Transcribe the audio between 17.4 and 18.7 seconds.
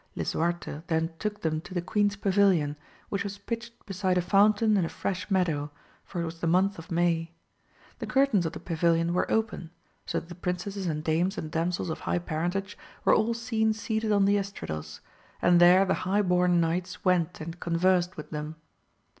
conversed with them.